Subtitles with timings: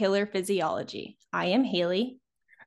[0.00, 1.18] This is Killer Physiology.
[1.30, 2.16] I am Haley.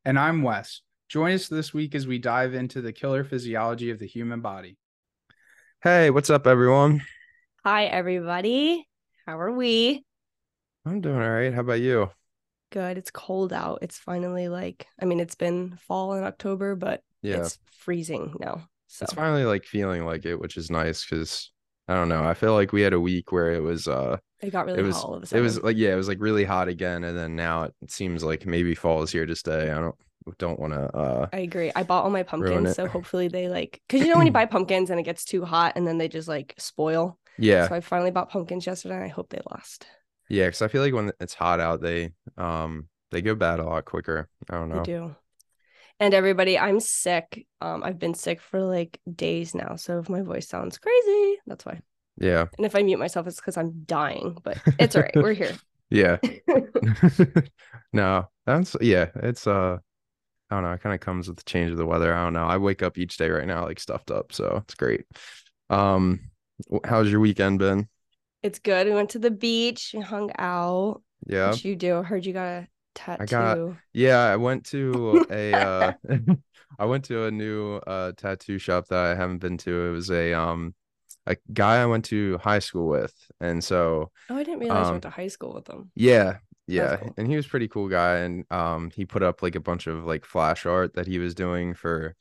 [0.05, 0.81] And I'm Wes.
[1.09, 4.77] Join us this week as we dive into the killer physiology of the human body.
[5.81, 7.01] Hey, what's up, everyone?
[7.63, 8.87] Hi, everybody.
[9.25, 10.05] How are we?
[10.85, 11.51] I'm doing all right.
[11.51, 12.11] How about you?
[12.71, 12.99] Good.
[12.99, 13.79] It's cold out.
[13.81, 18.69] It's finally like, I mean, it's been fall in October, but Yeah, it's freezing now.
[18.85, 21.51] So it's finally like feeling like it, which is nice because
[21.87, 22.23] I don't know.
[22.23, 24.83] I feel like we had a week where it was uh it got really it
[24.83, 27.03] was hot all of a it was like yeah, it was like really hot again,
[27.03, 29.71] and then now it seems like maybe fall is here to stay.
[29.71, 29.95] I don't
[30.37, 31.71] don't want to uh I agree.
[31.75, 34.45] I bought all my pumpkins, so hopefully they like, because you know when you buy
[34.45, 37.17] pumpkins and it gets too hot and then they just like spoil.
[37.37, 38.95] yeah So I finally bought pumpkins yesterday.
[38.95, 39.85] and I hope they last.
[40.29, 43.65] yeah because I feel like when it's hot out, they um they go bad a
[43.65, 44.29] lot quicker.
[44.49, 44.83] I don't know.
[44.83, 45.15] do.
[45.99, 47.45] And everybody, I'm sick.
[47.61, 49.75] Um, I've been sick for like days now.
[49.75, 51.79] So if my voice sounds crazy, that's why.
[52.17, 54.37] Yeah, And if I mute myself, it's because I'm dying.
[54.43, 55.15] But it's all right.
[55.15, 55.55] We're here.
[55.89, 56.17] yeah.
[57.93, 59.09] no, that's yeah.
[59.15, 59.77] It's uh,
[60.49, 60.73] I don't know.
[60.73, 62.13] It kind of comes with the change of the weather.
[62.13, 62.45] I don't know.
[62.45, 65.05] I wake up each day right now like stuffed up, so it's great.
[65.69, 66.29] Um,
[66.85, 67.87] how's your weekend been?
[68.43, 68.87] it's good.
[68.87, 69.91] We went to the beach.
[69.93, 71.01] We hung out.
[71.25, 71.99] Yeah, What you do?
[71.99, 73.25] I heard you got a tattoo.
[73.25, 74.19] got- yeah.
[74.19, 75.93] I went to a uh,
[76.79, 79.87] I went to a new uh tattoo shop that I haven't been to.
[79.87, 80.73] It was a um
[81.25, 84.85] a guy I went to high school with, and so oh, I didn't realize you
[84.85, 85.91] um, went to high school with them.
[85.95, 87.13] Yeah, yeah, cool.
[87.17, 89.87] and he was a pretty cool guy, and um, he put up like a bunch
[89.87, 92.15] of like flash art that he was doing for,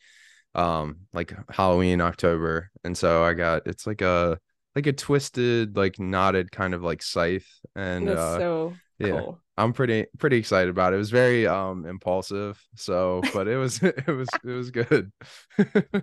[0.55, 4.39] um, like Halloween October, and so I got it's like a
[4.77, 9.21] like a twisted like knotted kind of like scythe, and That's uh, so yeah.
[9.21, 9.39] cool.
[9.59, 10.97] I'm pretty pretty excited about it.
[10.97, 15.13] It was very um impulsive, so but it was it was it was good.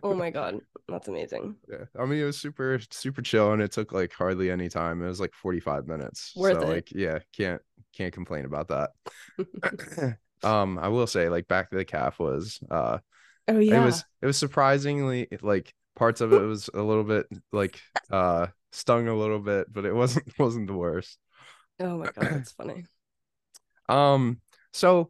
[0.04, 1.56] Oh my god, that's amazing.
[1.68, 5.02] Yeah, I mean it was super super chill, and it took like hardly any time.
[5.04, 6.34] It was like 45 minutes.
[6.36, 6.74] Worth so it.
[6.74, 7.62] like yeah, can't
[7.96, 8.92] can't complain about that.
[10.44, 13.00] um, I will say like back to the calf was uh
[13.48, 13.82] Oh yeah.
[13.82, 17.82] it was it was surprisingly like parts of it was a little bit like
[18.12, 21.18] uh stung a little bit, but it wasn't wasn't the worst.
[21.80, 22.86] Oh my god, that's funny.
[23.88, 24.40] Um,
[24.72, 25.10] so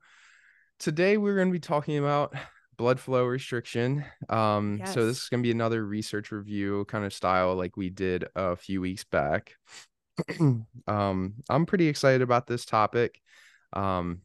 [0.80, 2.34] today we're going to be talking about
[2.78, 4.06] blood flow restriction.
[4.30, 7.90] Um, so this is going to be another research review kind of style like we
[7.90, 9.58] did a few weeks back.
[10.88, 13.20] um, I'm pretty excited about this topic.
[13.74, 14.22] Um,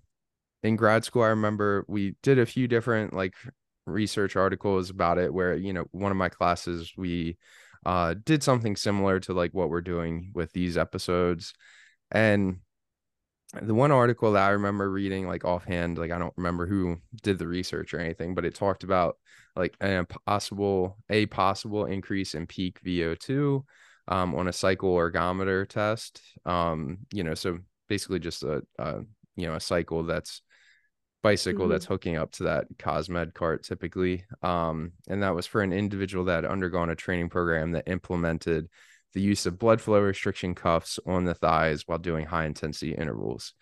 [0.62, 3.34] in grad school, I remember we did a few different like
[3.87, 7.37] research articles about it where, you know, one of my classes we
[7.87, 11.53] uh did something similar to like what we're doing with these episodes.
[12.10, 12.59] And
[13.62, 17.38] the one article that I remember reading like offhand, like I don't remember who did
[17.38, 19.16] the research or anything, but it talked about
[19.56, 23.64] like a possible a possible increase in peak VO2
[24.09, 26.20] um, on a cycle ergometer test.
[26.44, 29.03] Um, you know, so basically just a, a
[29.37, 30.43] you know a cycle that's
[31.22, 31.70] bicycle Mhm.
[31.70, 34.25] that's hooking up to that Cosmed cart typically.
[34.43, 38.69] Um, and that was for an individual that had undergone a training program that implemented
[39.14, 43.54] the use of blood flow restriction cuffs on the thighs while doing high intensity intervals.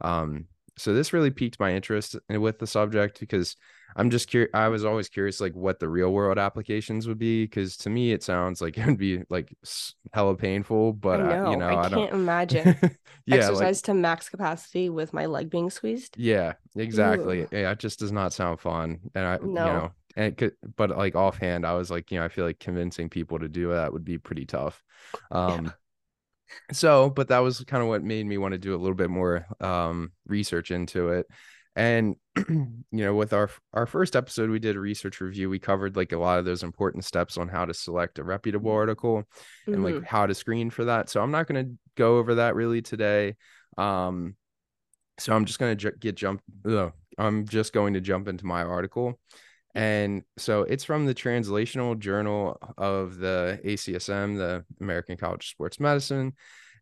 [0.00, 0.46] Um,
[0.78, 3.56] so this really piqued my interest in- with the subject because
[3.96, 4.50] I'm just curious.
[4.54, 8.12] I was always curious, like what the real world applications would be, because to me
[8.12, 9.52] it sounds like it would be like
[10.12, 10.92] hella painful.
[10.92, 11.50] But I I know.
[11.50, 12.00] you know, I, I, don't.
[12.02, 12.76] can't imagine
[13.26, 16.16] yeah, like exercise to max capacity with my leg being squeezed.
[16.16, 17.42] yeah, exactly.
[17.42, 17.48] Ugh.
[17.52, 19.00] Yeah, it just does not sound fun.
[19.14, 19.64] And I, you No.
[19.66, 23.08] know, and could, but like offhand, I was like, you know, I feel like convincing
[23.08, 24.82] people to do that would be pretty tough.
[25.30, 25.72] Um,
[26.72, 29.10] so, but that was kind of what made me want to do a little bit
[29.10, 31.26] more um research into it.
[31.76, 32.16] And
[32.48, 35.48] you know, with our our first episode, we did a research review.
[35.48, 38.72] We covered like a lot of those important steps on how to select a reputable
[38.72, 39.24] article
[39.66, 39.84] and Mhm.
[39.84, 41.08] like how to screen for that.
[41.08, 43.36] So I'm not going to go over that really today.
[43.78, 44.36] Um,
[45.18, 46.42] so I'm just going to ju- get jump.
[46.66, 49.18] ugh, I'm just going to jump into my article.
[49.74, 55.78] And so it's from the Translational Journal of the ACSM, the American College of Sports
[55.78, 56.34] Medicine.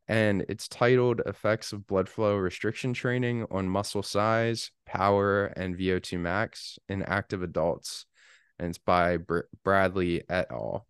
[0.08, 6.19] And it's titled Effects of Blood Flow Restriction Training on Muscle Size, Power, and VO2
[6.19, 8.06] Max in Active Adults.
[8.58, 10.87] And it's by Br- Bradley et al.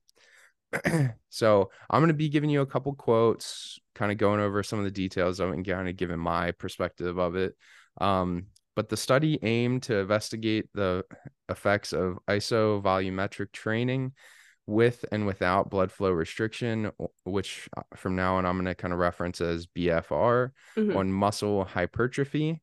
[1.31, 4.79] so I'm going to be giving you a couple quotes, kind of going over some
[4.79, 7.57] of the details of it and kind of giving my perspective of it.
[8.01, 8.47] Um,
[8.79, 11.05] but the study aimed to investigate the
[11.49, 14.13] effects of isovolumetric training
[14.69, 16.93] with and without blood flow restriction,
[17.25, 20.95] which uh, from now on I'm going to kind of reference as BFR, Mhm.
[20.95, 22.63] on muscle hypertrophy,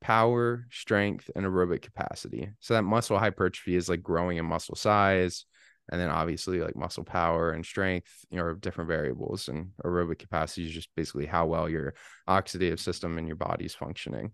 [0.00, 2.48] power, strength, and aerobic capacity.
[2.60, 5.44] So that muscle hypertrophy is like growing in muscle size,
[5.90, 10.66] and then obviously like muscle power and strength you know different variables and aerobic capacity
[10.66, 11.94] is just basically how well your
[12.28, 14.30] oxidative system and your body is functioning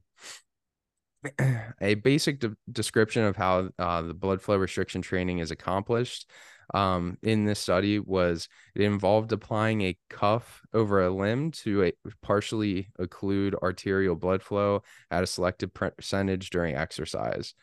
[1.80, 6.30] a basic de- description of how uh, the blood flow restriction training is accomplished
[6.74, 11.92] um, in this study was it involved applying a cuff over a limb to a,
[12.22, 17.54] partially occlude arterial blood flow at a selected percentage during exercise.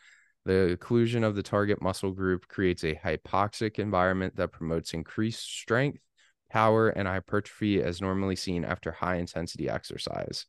[0.46, 6.00] The occlusion of the target muscle group creates a hypoxic environment that promotes increased strength,
[6.50, 10.46] power, and hypertrophy as normally seen after high intensity exercise.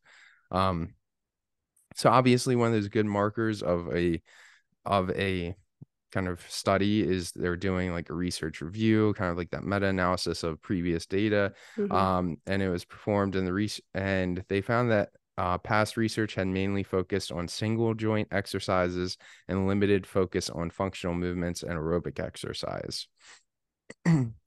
[0.51, 0.95] Um,
[1.95, 4.21] so obviously, one of those good markers of a
[4.85, 5.55] of a
[6.11, 9.87] kind of study is they're doing like a research review, kind of like that meta
[9.87, 11.53] analysis of previous data.
[11.77, 11.91] Mhm.
[11.91, 16.35] Um, and it was performed in the re- and they found that uh, past research
[16.35, 19.17] had mainly focused on single joint exercises
[19.49, 23.07] and limited focus on functional movements and aerobic exercise.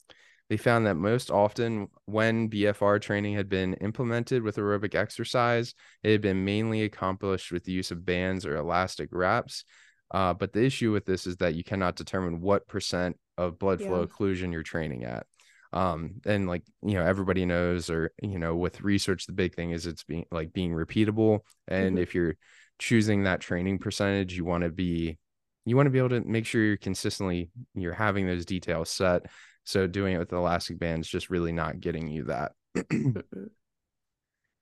[0.49, 6.11] they found that most often when BFR training had been implemented with aerobic exercise, it
[6.11, 9.65] had been mainly accomplished with the use of bands or elastic wraps.
[10.11, 13.81] Uh, but the issue with this is that you cannot determine what percent of blood
[13.83, 14.07] flow Yeah.
[14.07, 15.27] occlusion you're training at.
[15.75, 19.73] Um, and like you know, everybody knows, or you know, with research, the big thing
[19.73, 21.41] is it's being like being repeatable.
[21.67, 22.03] And Mhm.
[22.03, 22.37] if you're
[22.79, 25.19] choosing that training percentage, you want to be
[25.67, 29.27] you want to be able to make sure you're consistently you're having those details set.
[29.69, 32.53] So doing it with the elastic band is just really not getting you that.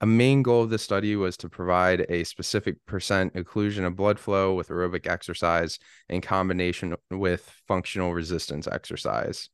[0.00, 4.18] A main goal of the study was to provide a specific percent occlusion of blood
[4.18, 9.48] flow with aerobic exercise in combination with functional resistance exercise.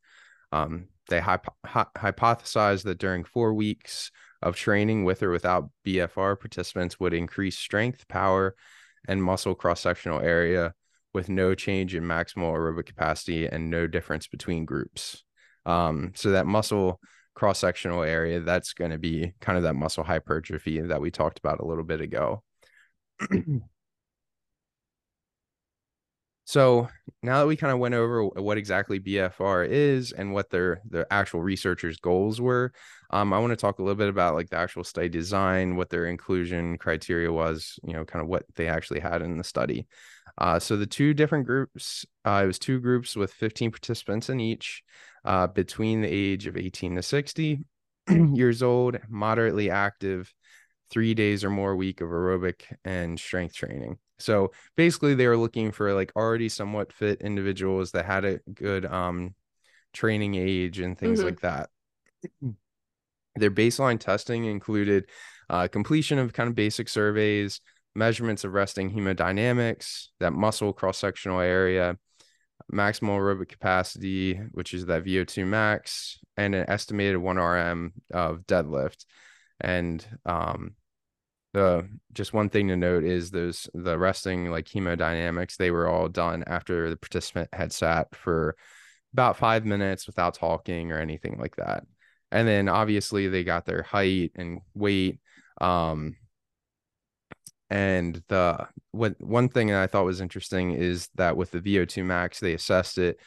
[0.52, 4.10] Um, they hypo- hy- hypothesized that during four weeks
[4.40, 8.56] of training with or without BFR, participants would increase strength, power,
[9.06, 10.72] and muscle cross sectional area
[11.12, 15.24] with no change in maximal aerobic capacity and no difference between groups.
[15.66, 17.00] Um, so that muscle
[17.34, 21.38] cross sectional area, that's going to be kind of that muscle hypertrophy that we talked
[21.38, 22.42] about a little bit ago.
[26.44, 26.88] so
[27.22, 31.06] now that we kind of went over what exactly BFR is and what their the
[31.10, 32.72] actual researchers' goals were,
[33.10, 35.88] um, I want to talk a little bit about like the actual study design, what
[35.88, 39.86] their inclusion criteria was, you know, kind of what they actually had in the study.
[40.38, 44.40] Uh, so the two different groups, uh, it was two groups with 15 participants in
[44.40, 44.82] each,
[45.24, 47.64] uh, between the age of 18 to 60
[48.10, 50.32] years old, moderately active,
[50.90, 53.98] three days or more a week of aerobic and strength training.
[54.18, 58.84] So basically, they were looking for like already somewhat fit individuals that had a good
[58.86, 59.34] um
[59.92, 61.24] training age and things Mhm.
[61.24, 61.70] like that.
[63.36, 65.06] Their baseline testing included
[65.48, 67.60] uh, completion of kind of basic surveys,
[67.94, 71.96] measurements of resting hemodynamics, that muscle cross sectional area,
[72.72, 79.04] maximal aerobic capacity, which is that VO2 max, and an estimated 1 RM of deadlift.
[79.60, 80.74] And um,
[81.52, 86.08] the just one thing to note is those the resting like hemodynamics, they were all
[86.08, 88.56] done after the participant had sat for
[89.12, 91.84] about five minutes without talking or anything like that.
[92.30, 95.20] And then obviously they got their height and weight.
[95.60, 96.16] Um,
[97.72, 102.04] and the what one thing that I thought was interesting is that with the VO2
[102.04, 103.18] max, they assessed it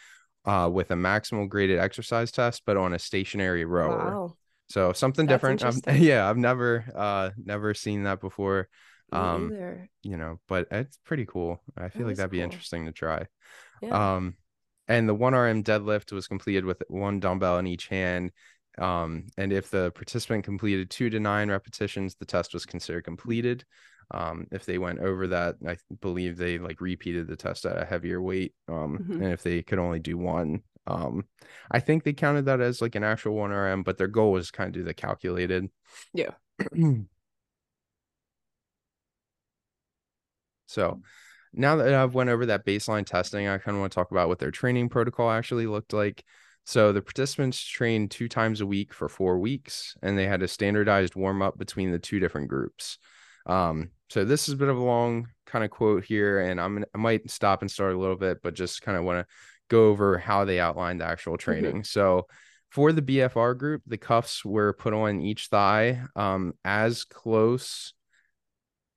[0.46, 4.12] uh, with a maximal graded exercise test, but on a stationary rower.
[4.12, 4.34] Wow.
[4.70, 5.86] So something That's different.
[5.88, 8.70] I've, yeah, I've never uh never seen that before.
[9.12, 9.52] Um,
[10.04, 11.62] you know, but it's pretty cool.
[11.78, 13.26] I feel like that'd be interesting to try.
[13.82, 14.16] Yeah.
[14.16, 14.36] Um,
[14.88, 18.32] and the one RM deadlift was completed with one dumbbell in each hand.
[18.78, 23.64] Um, and if the participant completed two to nine repetitions, the test was considered completed.
[24.12, 27.86] Um, if they went over that, I believe they like repeated the test at a
[27.86, 28.54] heavier weight.
[28.68, 29.22] Um, Mhm.
[29.24, 31.26] and if they could only do one, um,
[31.72, 34.52] I think they counted that as like an actual one RM, but their goal was
[34.52, 35.70] kind of do the calculated.
[36.14, 36.32] Yeah.
[40.68, 41.00] so
[41.54, 44.28] now that I've went over that baseline testing, I kind of want to talk about
[44.28, 46.24] what their training protocol actually looked like.
[46.66, 50.48] So the participants trained two times a week for four weeks, and they had a
[50.48, 52.98] standardized warm up between the two different groups.
[53.46, 56.86] Um, so this is a bit of a long kind of quote here, and I'm
[56.94, 59.34] I might stop and start a little bit, but just kind of want to
[59.70, 61.84] go over how they outlined the actual training.
[61.84, 62.28] So
[62.70, 67.94] for the BFR group, the cuffs were put on each thigh um, as close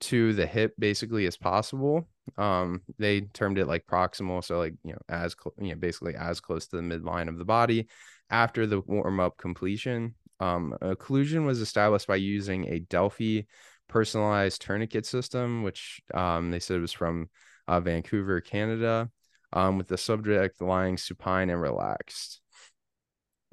[0.01, 2.09] to the hip basically as possible.
[2.37, 6.15] Um, they termed it like proximal, so like you know, as cl- you know, basically
[6.15, 7.89] as close to the midline of the body.
[8.31, 13.47] After the warm up completion, um, occlusion was established by using a Delfi
[13.89, 17.29] personalized tourniquet system, which um, they said was from
[17.67, 19.11] uh, Vancouver, Canada,
[19.53, 22.41] um, with the subject lying supine and relaxed.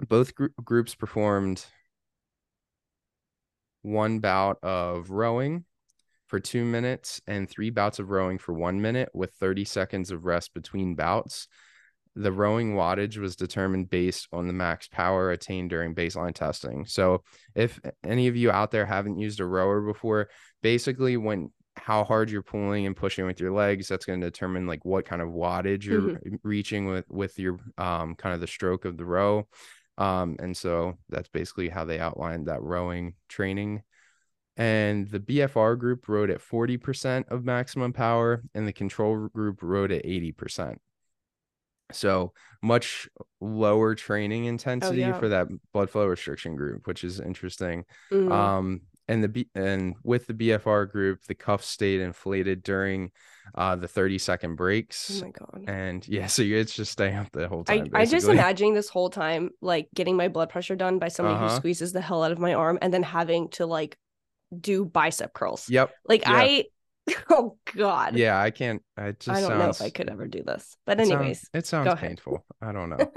[0.07, 1.65] both gr- groups performed
[3.81, 5.63] one bout of rowing
[6.27, 10.25] for two minutes and three bouts of rowing for one minute with 30 seconds of
[10.25, 11.47] rest between bouts.
[12.15, 16.85] The rowing wattage was determined based on the max power attained during baseline testing.
[16.85, 17.23] So,
[17.55, 20.29] if any of you out there haven't used a rower before,
[20.61, 24.65] basically, when how hard you're pulling and pushing with your legs, that's going to determine
[24.65, 26.39] like what kind of wattage you're Mhm.
[26.43, 29.45] reaching with with your um kind of the stroke of the row.
[29.97, 33.83] Um, and so that's basically how they outlined that rowing training
[34.57, 39.91] and the BFR group rode at 40% of maximum power, and the control group rode
[39.91, 40.79] at 80%.
[41.91, 43.07] So much
[43.39, 45.19] lower training intensity yeah.
[45.19, 47.85] for that blood flow restriction group, which is interesting.
[48.11, 48.31] Mhm.
[48.31, 53.11] Um, and the B and with the BFR group, the cuffs stayed inflated during
[53.53, 55.21] uh the 30 second breaks.
[55.21, 55.63] oh my god.
[55.67, 57.89] and yeah, so it's just staying up the whole time.
[57.93, 58.37] I just basically.
[58.39, 61.49] imagining this whole time like getting my blood pressure done by somebody Uh-huh.
[61.49, 63.95] who squeezes the hell out of my arm and then having to like
[64.59, 65.69] do bicep curls.
[65.69, 65.91] Yep.
[66.07, 66.23] Like.
[66.25, 66.65] I
[67.29, 68.15] oh god.
[68.17, 68.81] Yeah, I can't.
[68.97, 70.75] I just I don't sounds, know if I could ever do this.
[70.85, 72.45] But It sounds- anyways, it sounds painful.
[72.61, 73.11] I don't know.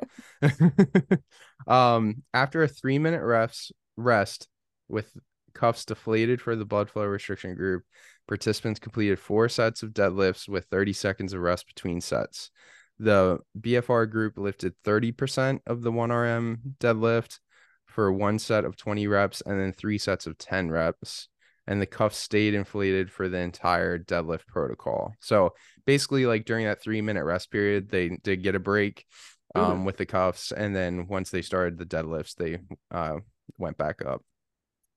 [1.72, 4.48] um, after a three minute rest, rest
[4.88, 5.10] with
[5.54, 7.82] cuffs deflated for the blood flow restriction group,
[8.26, 12.50] participants completed four sets of deadlifts with 30 seconds of rest between sets.
[12.98, 17.38] The BFR group lifted 30% of the 1RM deadlift
[17.86, 21.28] for one set of 20 reps and then three sets of 10 reps.
[21.68, 25.14] And the cuffs stayed inflated for the entire deadlift protocol.
[25.20, 25.54] So
[25.86, 29.04] basically, like during that three minute rest period, they did get a break
[29.54, 30.50] um, with the cuffs.
[30.50, 32.58] And then once they started the deadlifts, they
[32.90, 33.18] uh,
[33.58, 34.22] went back up.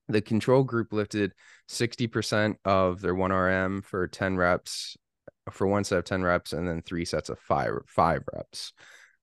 [0.08, 1.32] The control group lifted
[1.68, 4.96] 60% of their 1RM for 10 reps
[5.50, 8.72] for one set of 10 reps and then three sets of five five reps.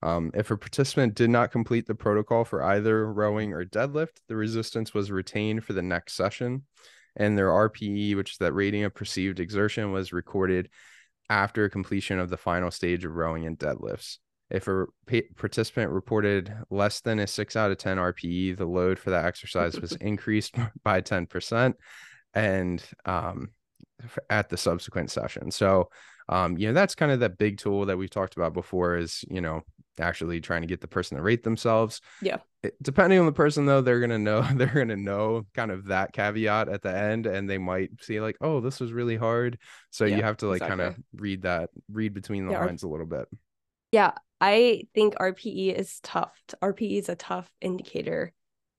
[0.02, 4.36] Um, if a participant did not complete the protocol for either rowing or deadlift, the
[4.36, 6.62] resistance was retained for the next session,
[7.20, 10.70] and their RPE, which is that rating of perceived exertion, was recorded
[11.28, 14.18] after completion of the final stage of rowing and deadlifts.
[14.50, 18.98] If a pa- participant reported less than a six out of 10 RPE, the load
[18.98, 21.74] for that exercise was increased by 10%.
[22.34, 23.50] And um,
[24.28, 25.50] at the subsequent session.
[25.50, 25.90] So,
[26.28, 29.24] um, you know, that's kind of that big tool that we've talked about before is,
[29.28, 29.62] you know,
[30.00, 32.00] actually trying to get the person to rate themselves.
[32.20, 32.38] Yeah.
[32.62, 35.70] It- depending on the person though, they're going to know, they're going to know kind
[35.70, 39.16] of that caveat at the end and they might see like, oh, this was really
[39.16, 39.58] hard.
[39.90, 42.82] So Yeah, you have to like kind of read that, read between the Yeah, lines
[42.82, 43.26] a little bit.
[43.92, 46.32] Yeah, I think RPE is tough.
[46.62, 48.32] RPE is a tough indicator.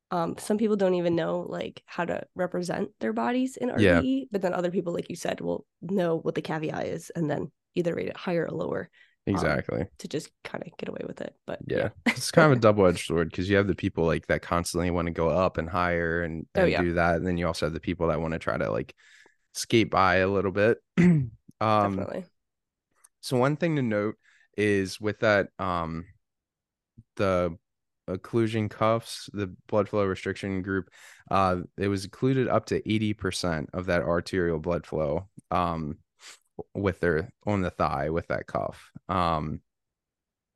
[0.09, 4.01] Um, some people don't even know like how to represent their bodies in Yeah.
[4.01, 7.29] RPE, but then other people, like you said, will know what the caveat is and
[7.29, 8.89] then either rate it higher or lower
[9.27, 9.85] Exactly.
[9.99, 11.35] to just kind of get away with it.
[11.45, 11.89] But yeah.
[12.07, 15.05] it's kind of a double-edged sword because you have the people like that constantly want
[15.07, 16.81] to go up and higher and, Oh, yeah.
[16.81, 18.93] do that and then you also have the people that want to try to like
[19.53, 22.25] skate by a little bit um definitely.
[23.19, 24.15] so one thing to note
[24.57, 26.05] is with that um
[27.17, 27.55] the
[28.09, 30.89] occlusion cuffs the blood flow restriction group
[31.29, 35.97] uh it was occluded up to 80% of that arterial blood flow um
[36.73, 39.61] with their on the thigh with that cuff um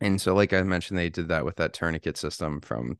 [0.02, 2.98] and so like i mentioned they did that with that tourniquet system from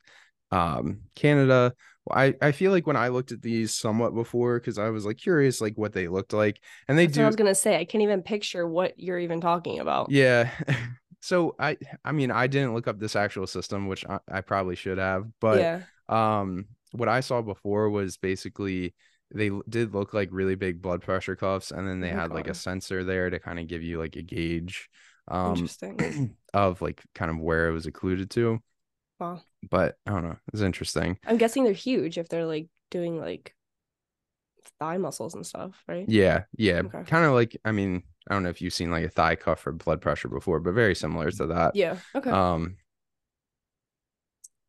[0.52, 1.74] um canada
[2.12, 5.18] i i feel like when i looked at these somewhat before because i was like
[5.18, 7.80] curious like what they looked like and they That's do what I was gonna say.
[7.80, 10.12] I can't even picture what you're even talking about.
[10.12, 10.50] yeah.
[11.22, 14.76] So I I mean I didn't look up this actual system, which I, I probably
[14.76, 15.82] should have, but yeah.
[16.08, 18.94] um what I saw before was basically
[19.34, 22.48] they did look like really big blood pressure cuffs and then they Oh, had like
[22.48, 24.90] a sensor there to kind of give you like a gauge
[25.28, 25.70] um
[26.54, 28.62] of like kind of where it was occluded to.
[29.20, 29.42] Wow.
[29.70, 30.38] But I don't know.
[30.54, 31.18] It's interesting.
[31.26, 33.56] I'm guessing they're huge if they're like doing like
[34.80, 36.08] thigh muscles and stuff, right?
[36.08, 36.84] Yeah, yeah.
[36.84, 37.04] Okay.
[37.06, 39.60] Kind of like I mean, I don't know if you've seen like a thigh cuff
[39.62, 41.76] for blood pressure before, but very similar to that.
[41.76, 41.98] Yeah.
[42.16, 42.32] Okay.
[42.34, 42.78] Um,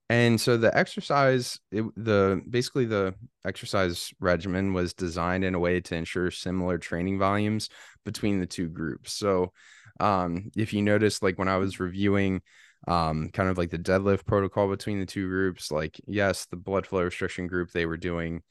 [0.09, 5.81] and so the exercise, it, the basically the exercise regimen was designed in a way
[5.81, 7.69] to ensure similar training volumes
[8.05, 9.13] between the two groups.
[9.13, 9.53] So,
[9.99, 12.43] um, if you notice, like when I was reviewing,
[12.87, 16.87] um, kind of like the deadlift protocol between the two groups, like yes, the blood
[16.87, 18.43] flow restriction group they were doing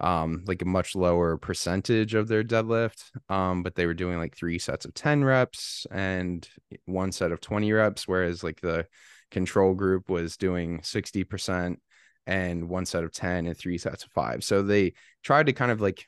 [0.00, 4.36] um like a much lower percentage of their deadlift um but they were doing like
[4.36, 6.48] three sets of 10 reps and
[6.86, 8.84] one set of 20 reps whereas like the
[9.34, 11.76] control group was doing 60%
[12.26, 15.70] and one set of 10 and three sets of 5 so they tried to kind
[15.70, 16.06] of like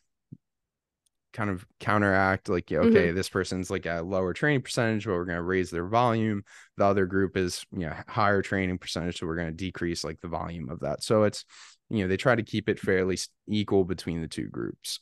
[1.36, 5.26] kind of counteract like yeah, okay this person's like a lower training percentage but we're
[5.26, 6.42] going to raise their volume.
[6.78, 10.18] The other group is you know higher training percentage so we're going to decrease like
[10.22, 11.02] the volume of that.
[11.02, 11.44] So it's
[11.90, 15.00] you know they try to keep it fairly equal between the two groups.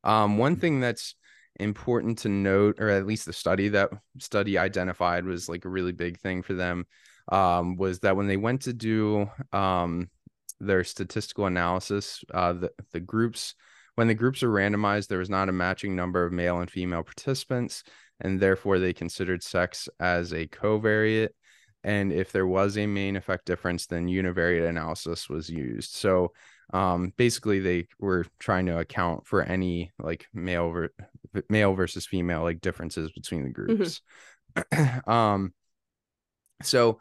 [0.03, 1.15] Um one thing that's
[1.61, 5.93] important to note or at least the study that study identified was like a really
[5.93, 6.87] big thing for them
[7.31, 10.09] um was that when they went to do um
[10.59, 13.55] their statistical analysis uh the, the groups
[13.95, 17.03] when the groups are randomized there was not a matching number of male and female
[17.03, 17.85] participants
[18.21, 21.31] and therefore they considered sex as a covariate.
[21.83, 25.93] And if there was a main effect difference then univariate analysis was used.
[25.93, 26.33] So
[26.73, 30.93] um basically they were trying to account for any like male ver-
[31.49, 34.01] male versus female like differences between the groups.
[35.07, 35.53] Um
[36.63, 37.01] so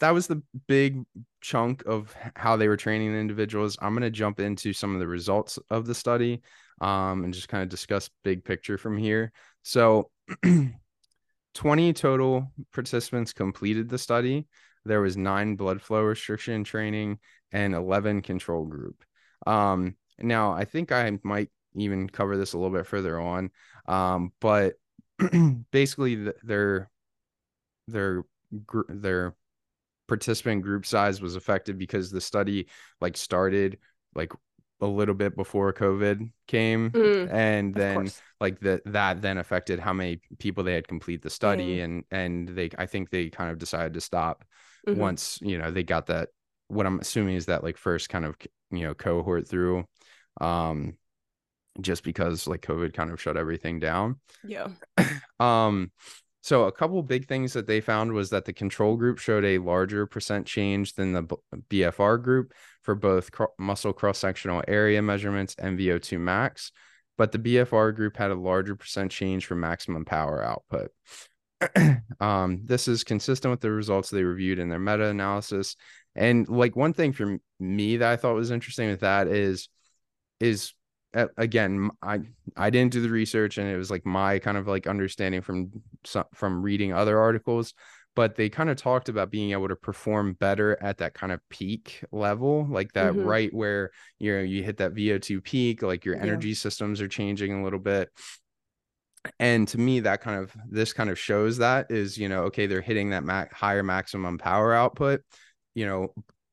[0.00, 1.04] that was the big
[1.40, 3.78] chunk of how they were training the individuals.
[3.80, 6.42] I'm going to jump into some of the results of the study
[6.80, 9.32] um and just kind of discuss big picture from here.
[9.62, 10.10] So
[11.54, 14.46] 20 total participants completed the study.
[14.84, 17.18] There was nine blood flow restriction training
[17.54, 19.04] and 11 control group.
[19.46, 23.50] Um, now, I think I might even cover this a little bit further on,
[23.88, 24.74] um, but
[25.72, 26.90] basically, their
[27.88, 28.24] their
[28.88, 29.34] their
[30.08, 32.66] participant group size was affected because the study
[33.00, 33.78] like started
[34.14, 34.32] like
[34.80, 39.92] a little bit before COVID came, Mm, and then like that that then affected how
[39.92, 41.84] many people they had complete the study, Yeah.
[41.84, 44.44] and and they I think they kind of decided to stop
[44.86, 44.98] Mhm.
[44.98, 46.30] once you know they got that
[46.68, 48.36] what i'm assuming is that like first kind of
[48.70, 49.84] you know cohort through
[50.40, 50.94] um
[51.80, 54.68] just because like covid kind of shut everything down Yeah.
[55.40, 55.90] um
[56.42, 59.58] so a couple big things that they found was that the control group showed a
[59.58, 61.24] larger percent change than the
[61.70, 62.52] bfr group
[62.82, 66.70] for both cro- muscle cross sectional area measurements and vo2 max
[67.16, 70.90] but the bfr group had a larger percent change for maximum power output
[72.20, 75.76] um, this is consistent with the results they reviewed in their meta analysis.
[76.16, 79.68] And like one thing for me that I thought was interesting with that is,
[80.40, 80.72] is
[81.36, 82.20] again, I
[82.56, 85.70] I didn't do the research, and it was like my kind of like understanding from
[86.04, 87.74] some from reading other articles.
[88.16, 91.40] But they kind of talked about being able to perform better at that kind of
[91.48, 93.24] peak level, like that Mhm.
[93.24, 96.22] right where you know you hit that VO2 peak, like your Yeah.
[96.22, 98.10] energy systems are changing a little bit
[99.38, 102.66] and to me that kind of this kind of shows that is you know okay
[102.66, 105.22] they're hitting that ma- higher maximum power output
[105.74, 106.12] you know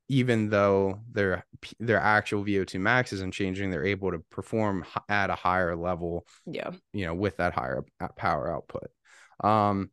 [0.09, 1.45] even though their
[1.79, 6.71] their actual VO2 max isn't changing they're able to perform at a higher level Yeah.
[6.93, 7.83] you know with that higher
[8.17, 8.89] power output
[9.43, 9.89] um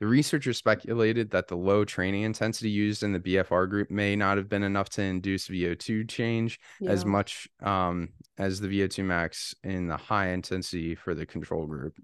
[0.00, 4.38] the researchers speculated that the low training intensity used in the BFR group may not
[4.38, 9.88] have been enough to induce VO2 change as much um, as the VO2 max in
[9.88, 11.98] the high intensity for the control group.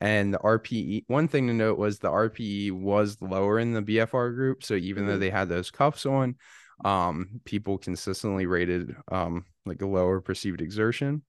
[0.00, 4.30] And the RPE, one thing to note was the RPE was lower in the BFR
[4.32, 4.64] group.
[4.64, 5.20] So even though Mhm.
[5.20, 6.36] they had those cuffs on,
[6.84, 11.22] um, people consistently rated um, like a lower perceived exertion.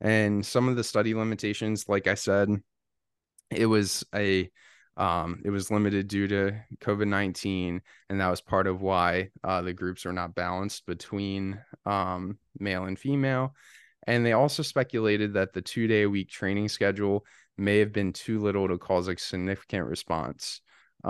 [0.00, 2.48] And some of the study limitations, like I said,
[3.50, 4.50] it was a
[4.96, 9.62] um, it was limited due to COVID nineteen, and that was part of why uh,
[9.62, 13.54] the groups are not balanced between um, male and female.
[14.08, 17.24] And they also speculated that the two day a week training schedule
[17.58, 20.60] may have been too little to cause a significant response.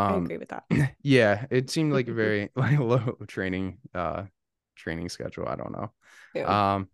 [0.09, 0.65] I Um, agree with that.
[1.03, 4.25] yeah, it seemed like a very like low training uh
[4.77, 5.49] training schedule.
[5.49, 5.93] I don't know.
[6.35, 6.59] Yeah.
[6.75, 6.89] Um,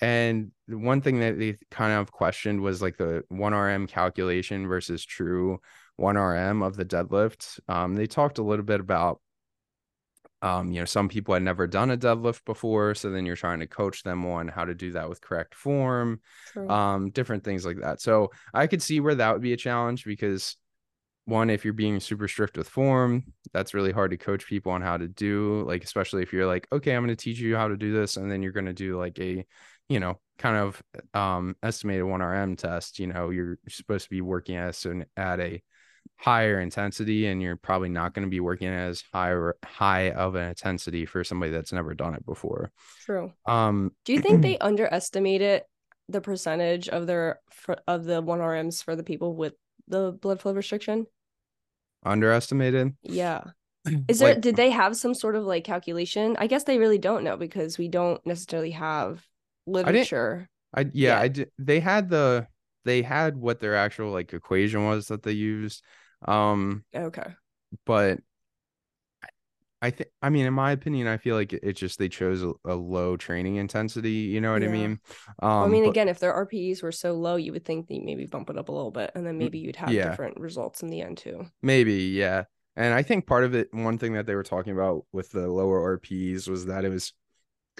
[0.00, 5.60] and one thing that they kind of questioned was like the 1RM calculation versus true
[5.96, 7.60] 1RM of the deadlift.
[7.68, 9.20] Um, they talked a little bit about,
[10.42, 12.94] um, you know, some people had never done a deadlift before.
[12.94, 16.20] So then you're trying to coach them on how to do that with correct form,
[16.68, 18.00] um, different things like that.
[18.00, 20.56] So I could see where that would be a challenge because
[21.26, 24.82] one, if you're being super strict with form, that's really hard to coach people on
[24.82, 25.62] how to do.
[25.62, 28.16] Like, especially if you're like, okay, I'm going to teach you how to do this,
[28.16, 29.44] and then you're going to do like a,
[29.88, 32.98] you know, kind of um estimated one RM test.
[32.98, 35.62] You know, you're supposed to be working as an at a
[36.16, 40.34] higher intensity, and you're probably not going to be working as high or high of
[40.34, 42.70] an intensity for somebody that's never done it before.
[43.04, 43.32] True.
[43.46, 45.62] Um, Do you think they underestimated
[46.08, 49.54] the percentage of their for, of the one RMs for the people with
[49.88, 51.06] the blood flow restriction?
[52.04, 52.94] underestimated?
[53.02, 53.42] Yeah.
[54.08, 56.36] Is there Like- did they have some sort of like calculation?
[56.38, 59.24] I guess they really don't know because we don't necessarily have
[59.66, 60.48] literature.
[60.74, 61.20] I yeah, Yeah.
[61.20, 61.50] I did.
[61.58, 62.46] They had the
[62.84, 65.82] they had what their actual like equation was that they used,
[66.26, 67.34] um, Okay.
[67.86, 68.20] but
[69.82, 72.42] I think I mean in my opinion I feel like it- it's just they chose
[72.42, 74.72] a, a low training intensity, you know what I Yeah.
[74.72, 75.00] mean?
[75.40, 77.88] Well, Um I mean, but- again, if their RPEs were so low, you would think
[77.88, 80.10] they maybe bump it up a little bit, and then maybe you'd have yeah.
[80.10, 81.46] different results in the end too.
[81.62, 82.44] Maybe, yeah.
[82.76, 85.48] And I think part of it, one thing that they were talking about with the
[85.48, 87.12] lower RPs was that it was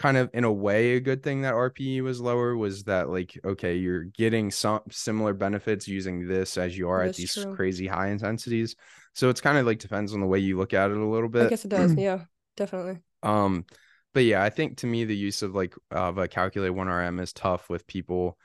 [0.00, 3.38] kind of in a way a good thing that RPE was lower was that like
[3.44, 7.54] okay, you're getting some similar benefits using this as you are That's at these true.
[7.54, 8.76] crazy high intensities.
[9.14, 11.28] So it's kind of like depends on the way you look at it a little
[11.28, 11.46] bit.
[11.46, 11.94] I guess it does.
[11.98, 12.24] Yeah,
[12.56, 13.02] definitely.
[13.22, 13.66] Um,
[14.14, 17.20] but yeah, I think to me the use of like of a calculate one RM
[17.20, 18.38] is tough with people.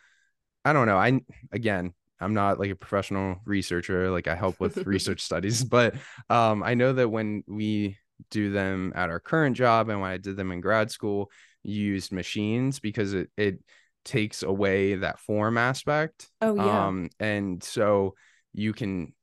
[0.65, 0.97] I don't know.
[0.97, 1.21] I
[1.53, 4.09] again, I'm not like a professional researcher.
[4.09, 5.95] Like I help with research studies, but
[6.29, 7.97] um, I know that when we
[8.31, 11.31] do them at our current job and when I did them in grad school,
[11.63, 13.59] used machines because it it
[14.03, 16.29] takes away that form aspect.
[16.41, 16.87] Oh yeah.
[16.87, 18.15] Um, and so
[18.53, 19.13] you can,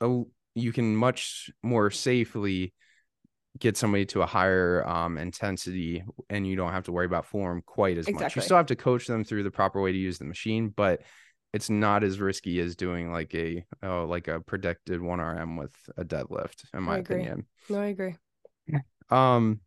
[0.00, 2.72] oh, you can much more safely
[3.58, 7.62] get somebody to a higher um intensity and you don't have to worry about form
[7.66, 8.34] quite as much.
[8.34, 11.02] You still have to coach them through the proper way to use the machine, but
[11.52, 16.04] it's not as risky as doing like a oh like a predicted 1RM with a
[16.04, 17.46] deadlift in my opinion.
[17.68, 18.16] no, I agree.
[19.10, 19.60] Um,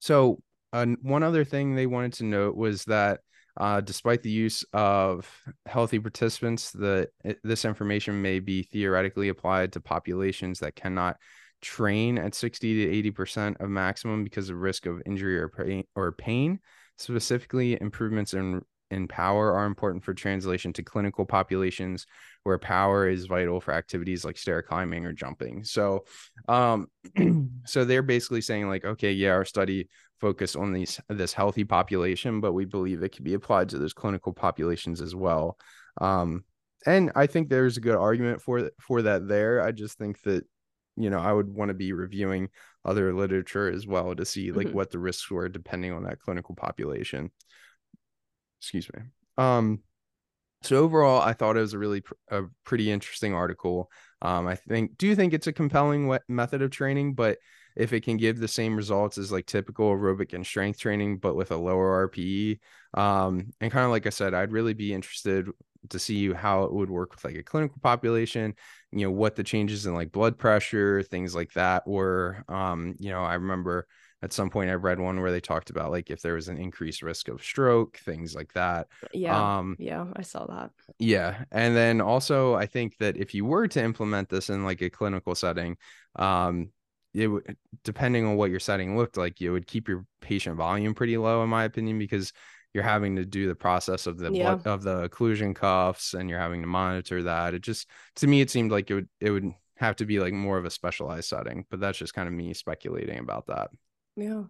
[0.00, 0.42] so
[0.72, 3.20] uh, one other thing they wanted to note was that
[3.56, 5.28] uh, despite the use of
[5.66, 7.08] healthy participants, the
[7.42, 11.16] this information may be theoretically applied to populations that cannot
[11.60, 15.84] train at 60 to 80 percent of maximum because of risk of injury or pain
[15.94, 16.60] or pain.
[16.96, 22.06] Specifically, improvements in in power are important for translation to clinical populations
[22.42, 25.64] where power is vital for activities like stair climbing or jumping.
[25.64, 26.04] So
[26.48, 26.88] um
[27.66, 29.88] so they're basically saying like okay yeah our study
[30.20, 33.92] focused on these this healthy population but we believe it can be applied to those
[33.94, 35.56] clinical populations as well
[36.00, 36.44] um
[36.86, 40.44] and i think there's a good argument for for that there i just think that
[40.96, 42.48] you know i would want to be reviewing
[42.84, 44.74] other literature as well to see like Mhm.
[44.74, 47.30] what the risks were depending on that clinical population
[48.60, 49.02] excuse me.
[49.38, 49.80] Um
[50.62, 53.90] so overall i thought it was a really pr- a pretty interesting article.
[54.22, 57.14] Um i think do think it's a compelling method of training?
[57.14, 57.38] But
[57.76, 61.36] if it can give the same results as like typical aerobic and strength training but
[61.36, 62.58] with a lower rpe
[62.94, 65.48] um and kind of like i said i'd really be interested
[65.88, 68.54] to see how it would work with like a clinical population
[68.92, 72.44] you know what the changes in like blood pressure things like that were.
[72.48, 73.86] Um you know i remember
[74.22, 76.58] at some point i read one where they talked about like if there was an
[76.58, 79.46] increased risk of stroke things like that Yeah.
[79.48, 80.72] um yeah, I saw that.
[80.98, 81.44] yeah.
[81.50, 84.90] And then also I think that if you were to implement this in like a
[84.90, 85.76] clinical setting,
[86.16, 86.70] um
[87.14, 90.94] it would depending on what your setting looked like, you would keep your patient volume
[90.94, 92.32] pretty low in my opinion because
[92.72, 94.30] you're having to do the process of the Yeah.
[94.30, 97.54] blood, of the occlusion cuffs and you're having to monitor that.
[97.54, 100.34] It just to me it seemed like it would it would have to be like
[100.34, 103.70] more of a specialized setting, but that's just kind of me speculating about that.
[104.20, 104.44] Yeah.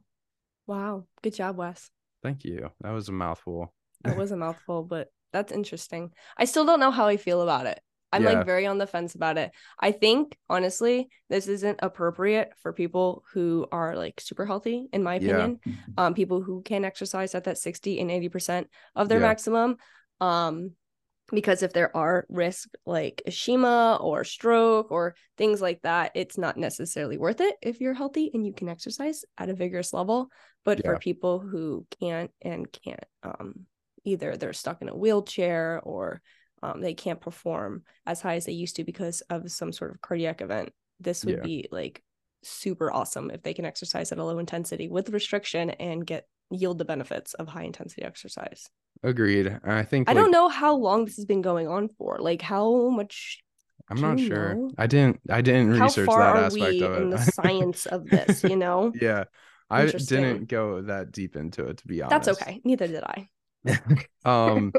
[0.66, 1.06] Wow.
[1.22, 1.90] Good job, Wes.
[2.22, 2.70] Thank you.
[2.80, 3.72] That was a mouthful.
[4.04, 6.12] That was a mouthful, but that's interesting.
[6.36, 7.80] I still don't know how I feel about it.
[8.12, 8.32] I'm Yeah.
[8.32, 9.52] like very on the fence about it.
[9.78, 15.14] I think honestly, this isn't appropriate for people who are like super healthy, in my
[15.14, 15.28] Yeah.
[15.36, 15.60] opinion.
[15.96, 19.28] Um, people who can exercise at that 60 and 80% of their Yeah.
[19.28, 19.76] maximum.
[20.20, 20.72] Um,
[21.32, 26.56] because if there are risks like ischemia or stroke or things like that, it's not
[26.56, 30.28] necessarily worth it if you're healthy and you can exercise at a vigorous level.
[30.64, 33.66] But for people who can't and can't, um,
[34.04, 36.20] either they're stuck in a wheelchair or
[36.62, 40.00] um, they can't perform as high as they used to because of some sort of
[40.00, 41.42] cardiac event, this would Yeah.
[41.42, 42.02] be like
[42.42, 46.78] super awesome if they can exercise at a low intensity with restriction and get yield
[46.78, 48.68] the benefits of high intensity exercise.
[49.02, 49.58] Agreed.
[49.64, 52.18] I think I don't know how long this has been going on for.
[52.18, 53.42] Like how much
[53.88, 54.54] I'm not sure.
[54.54, 54.70] know?
[54.76, 57.02] I didn't I didn't how research that aspect of it.
[57.02, 58.92] in the science of this, you know?
[59.00, 59.24] yeah.
[59.72, 62.26] I didn't go that deep into it to be honest.
[62.26, 62.60] That's okay.
[62.64, 63.28] Neither did I.
[64.24, 64.72] um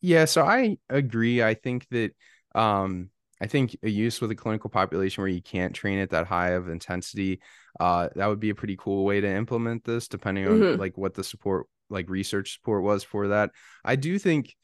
[0.00, 1.42] yeah, so I agree.
[1.42, 2.12] I think that
[2.54, 6.26] um I think a use with a clinical population where you can't train at that
[6.26, 7.40] high of intensity,
[7.80, 10.78] uh, that would be a pretty cool way to implement this, depending on Mhm.
[10.78, 13.50] like what the support, like research support was for that.
[13.84, 14.54] I do think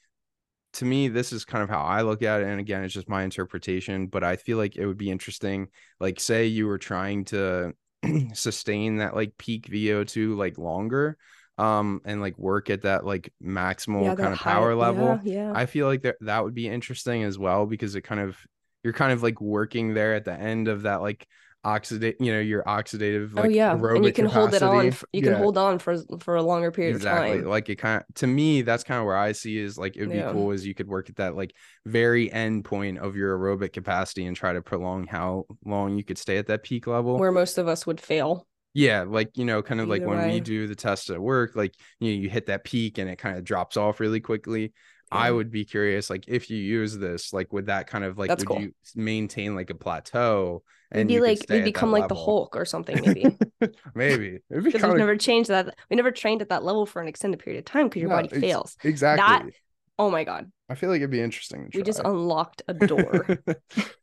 [0.74, 2.46] to me, this is kind of how I look at it.
[2.46, 5.68] And again, it's just my interpretation, but I feel like it would be interesting.
[5.98, 7.72] Like, say you were trying to
[8.34, 11.16] sustain that like peak VO2 like longer,
[11.56, 15.20] um, and like work at that like maximal yeah, kind of high- power level.
[15.24, 15.52] Yeah, yeah.
[15.54, 18.36] I feel like that that would be interesting as well because it kind of
[18.84, 21.26] you're kind of like working there at the end of that like
[21.64, 24.86] oxidate, you know, your oxidative oh like yeah, and you can hold it on.
[24.86, 25.06] capacity.
[25.12, 27.38] You can hold on for for a longer period exactly.
[27.38, 27.50] of time.
[27.50, 30.10] Like it kind of to me, that's kind of where I see is like it'd
[30.10, 30.32] be Yeah.
[30.32, 31.52] cool is you could work at that like
[31.84, 36.18] very end point of your aerobic capacity and try to prolong how long you could
[36.18, 37.18] stay at that peak level.
[37.18, 38.46] Where most of us would fail.
[38.74, 40.34] Yeah, like you know, kind of like when way.
[40.34, 43.16] we do the test at work, like you know, you hit that peak and it
[43.16, 44.72] kind of drops off really quickly.
[45.10, 48.28] I would be curious, like if you use this, like would that kind of like
[48.28, 48.60] That's would cool.
[48.60, 52.14] you maintain like a plateau and be you like we'd become like the?
[52.14, 53.38] Hulk or something maybe.
[53.94, 55.74] Maybe be Because kind we've never changed that.
[55.90, 58.16] We never trained at that level for an extended period of time because your No,
[58.16, 58.76] body fails.
[58.84, 59.54] exactly.
[59.98, 61.70] Oh my god, I feel like it'd be interesting.
[61.70, 63.32] To we just unlocked a door.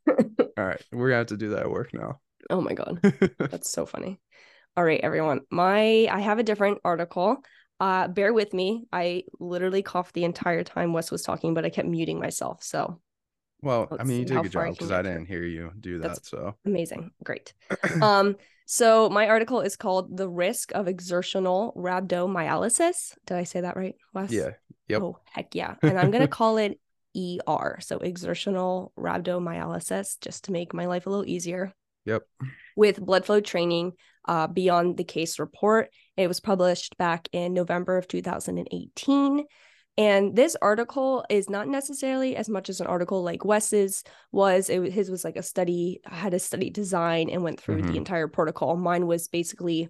[0.58, 2.20] All right, we're gonna have to do that at work now.
[2.50, 3.02] oh my god.
[3.50, 4.20] That's so funny.
[4.76, 5.42] All right, everyone.
[5.50, 7.38] My I have a different article.
[7.80, 8.86] Uh bear with me.
[8.92, 12.62] I literally coughed the entire time Wes was talking, but I kept muting myself.
[12.62, 13.00] So
[13.62, 15.72] well, I Let's mean, you did a good job because get I didn't hear you
[15.78, 16.08] do that.
[16.08, 17.10] That's- So amazing.
[17.24, 17.54] Great.
[18.02, 18.36] um
[18.68, 23.14] so my article is called The Risk of Exertional Rhabdomyolysis.
[23.24, 24.32] Did I say that right, Wes?
[24.32, 24.50] yeah,
[24.88, 25.02] Yep.
[25.02, 25.76] Oh, heck yeah.
[25.82, 26.80] And I'm gonna call it
[27.16, 27.78] ER.
[27.80, 31.72] So exertional rhabdomyolysis, just to make my life a little easier.
[32.04, 32.22] Yep.
[32.76, 33.92] With blood flow training
[34.28, 35.90] uh, beyond the case report.
[36.16, 39.44] It was published back in November of 2018.
[39.98, 44.68] And this article is not necessarily as much as an article like Wes's was.
[44.68, 47.86] It, his was like a study, had a study design and went through Mhm.
[47.92, 48.76] the entire protocol.
[48.76, 49.88] Mine was basically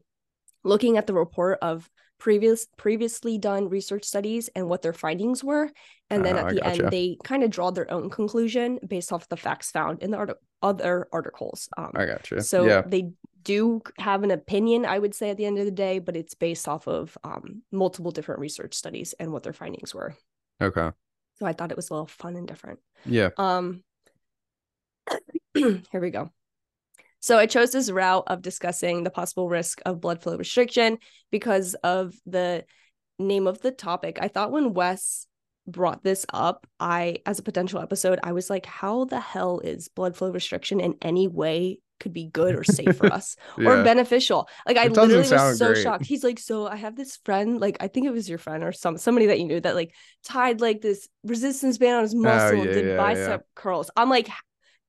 [0.62, 1.88] looking at the report of
[2.18, 5.70] previous previously done research studies and what their findings were
[6.08, 6.84] and then Oh, at the gotcha.
[6.84, 10.16] end they kind of draw their own conclusion based off the facts found in the
[10.16, 12.40] arti- other articles um, I got you.
[12.40, 13.10] so yeah, they
[13.46, 16.34] do have an opinion i would say at the end of the day but it's
[16.34, 20.14] based off of um, multiple different research studies and what their findings were
[20.60, 20.90] okay,
[21.38, 23.82] so i thought it was a little fun and different yeah, um,
[25.54, 26.30] here we go.
[27.20, 30.98] So I chose this route of discussing the possible risk of blood flow restriction
[31.30, 32.64] because of the
[33.18, 34.18] name of the topic.
[34.20, 35.26] I thought when Wes
[35.66, 39.88] brought this up, I as a potential episode, I was like, how the hell is
[39.88, 44.48] blood flow restriction in any way could be good or safe for us or beneficial?
[44.66, 45.82] Like I literally was so great.
[45.82, 46.06] shocked.
[46.06, 48.72] He's like, so I have this friend, like I think it was your friend or
[48.72, 52.60] some somebody that you knew that like tied like this resistance band on his muscle
[52.62, 53.38] and Oh, yeah, did yeah, yeah.
[53.38, 53.90] bicep curls.
[53.96, 54.28] I'm like,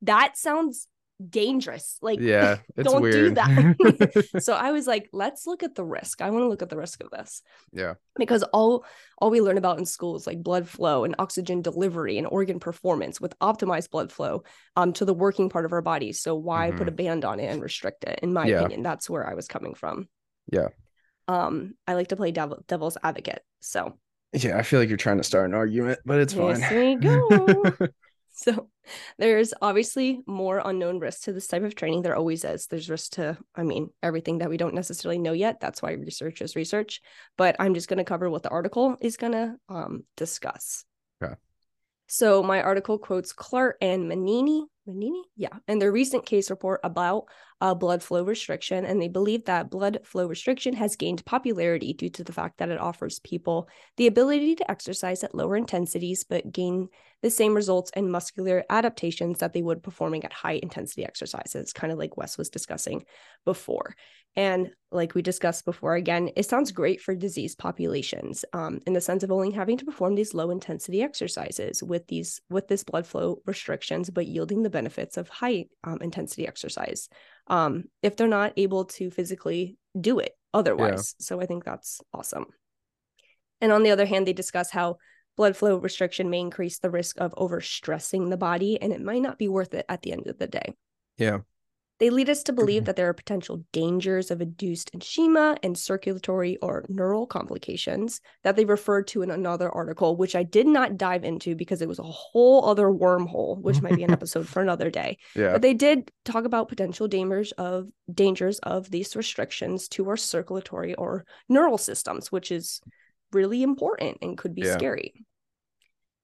[0.04, 0.88] that sounds
[1.26, 1.98] dangerous.
[2.02, 3.66] Like, yeah, it's don't do that.
[4.40, 6.22] so I was like, let's look at the risk.
[6.22, 8.86] I want to look at the risk of this yeah, because all
[9.20, 12.60] all we learn about in school is like blood flow and oxygen delivery and organ
[12.60, 14.44] performance with optimized blood flow
[14.76, 16.14] um to the working part of our body.
[16.14, 18.20] So why put a band on it and restrict it?
[18.22, 18.50] In my Mm-hmm.
[18.50, 18.60] Yeah.
[18.60, 20.08] opinion, that's where I was coming from.
[20.52, 20.70] Yeah.
[21.28, 23.42] Um, I like to play devil, devil's advocate.
[23.60, 23.98] So
[24.34, 24.58] yeah.
[24.58, 26.60] I feel like you're trying to start an argument, but it's fine.
[26.60, 27.74] Yes, we go.
[28.38, 28.70] So
[29.18, 32.04] there's obviously more unknown risks to this type of training.
[32.04, 32.68] There always is.
[32.68, 35.60] There's risk to, I mean, everything that we don't necessarily know yet.
[35.60, 37.02] That's why research is research.
[37.36, 40.86] But I'm just going to cover what the article is going to um, discuss.
[41.22, 41.34] Okay.
[42.06, 44.68] So my article quotes Clark and Manini.
[44.88, 45.24] Manini?
[45.36, 45.58] Yeah.
[45.68, 47.26] And their recent case report about
[47.60, 48.86] uh, blood flow restriction.
[48.86, 52.70] And they believe that blood flow restriction has gained popularity due to the fact that
[52.70, 56.90] it offers people the ability to exercise at lower intensities, but gain
[57.22, 61.92] the same results and muscular adaptations that they would performing at high intensity exercises, kind
[61.92, 63.06] of like Wes was discussing
[63.44, 63.96] before.
[64.36, 69.02] And like we discussed before, again, it sounds great for disease populations um, in the
[69.02, 73.08] sense of only having to perform these low intensity exercises with these with this blood
[73.08, 77.10] flow restrictions, but yielding the benefits of high um, intensity exercise
[77.48, 81.16] um, if they're not able to physically do it otherwise.
[81.20, 82.46] So I think that's awesome.
[83.60, 84.98] And on the other hand, they discuss how
[85.36, 89.40] blood flow restriction may increase the risk of overstressing the body, and it might not
[89.40, 90.76] be worth it at the end of the day.
[91.18, 91.40] Yeah.
[92.00, 92.86] They lead us to believe mm-hmm.
[92.86, 98.66] that there are potential dangers of induced ischemia and circulatory or neural complications that they
[98.66, 102.04] referred to in another article, which I did not dive into because it was a
[102.04, 105.18] whole other wormhole, which might be an episode for another day.
[105.36, 105.54] Yeah.
[105.54, 110.94] But they did talk about potential dangers of dangers of these restrictions to our circulatory
[110.96, 112.80] or neural systems, which is
[113.32, 114.78] really important and could be Yeah.
[114.78, 115.26] scary.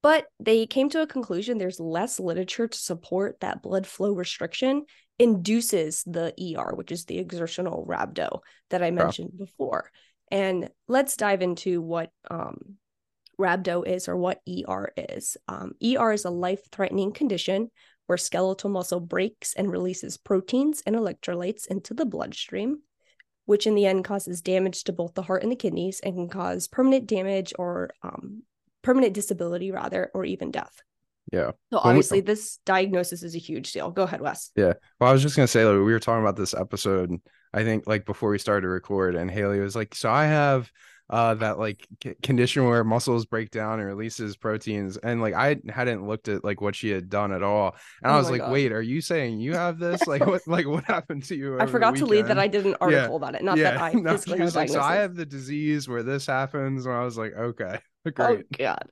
[0.04, 4.86] But they came to a conclusion there's less literature to support that blood flow restriction
[5.20, 9.90] induces the ER, which is the exertional rhabdo that I mentioned before.
[10.32, 12.78] And let's dive into what um,
[13.40, 15.38] rhabdo is or what ER is.
[15.48, 17.70] Um, ER is a life threatening condition
[18.08, 22.82] where skeletal muscle breaks and releases proteins and electrolytes into the bloodstream,
[23.46, 26.30] which in the end causes damage to both the heart and the kidneys and can
[26.30, 28.44] cause permanent damage or um,
[28.82, 30.82] permanent disability, rather, or even death.
[31.32, 31.52] Yeah.
[31.72, 33.92] So we- obviously, this diagnosis is a huge deal.
[33.92, 34.52] Go ahead, Wes.
[34.56, 34.74] Yeah.
[35.00, 37.12] Well, I was just gonna say like, we were talking about this episode.
[37.54, 40.70] I think like before we started to record, and Haley was like, "So I have
[41.10, 45.58] uh that like c- condition where muscles break down and releases proteins," and like I
[45.70, 48.42] hadn't looked at like what she had done at all, and Oh I was like,
[48.42, 48.52] God.
[48.52, 50.02] "Wait, are you saying you have this?
[50.08, 50.42] Like what?
[50.48, 52.40] Like what happened to you?" I forgot to leave that?
[52.40, 53.44] I did an article about it.
[53.44, 56.86] Not that I no, she was like, "So I have the disease where this happens,"
[56.86, 58.88] and I was like, "Okay, great Oh great, god.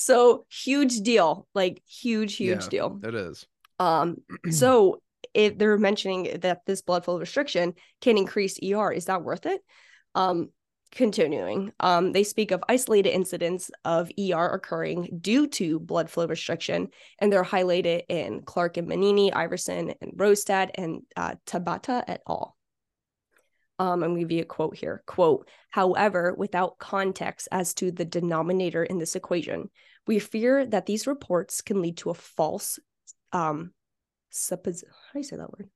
[0.00, 2.68] So huge deal, like huge, huge Yeah.
[2.68, 3.00] deal.
[3.02, 3.46] it is."
[3.80, 4.18] Um,
[4.50, 5.02] so
[5.34, 9.60] if they're mentioning that this blood flow restriction can increase ER, is that worth it?
[10.14, 10.50] Um,
[10.92, 16.88] continuing, um, they speak of isolated incidents of ER occurring due to blood flow restriction,
[17.18, 22.56] and they're highlighted in Clark and Manini, Iversen and Rostad, and uh, Tabata et al.
[23.78, 25.02] Um, I'm going to give you a quote here.
[25.06, 29.70] Quote, however, without context as to the denominator in this equation,
[30.06, 32.78] we fear that these reports can lead to a false
[33.32, 33.72] um
[34.32, 35.68] suppos how do you say that word?